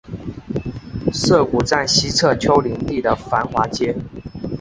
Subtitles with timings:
[1.13, 3.95] 涩谷站西侧丘陵地的繁华街。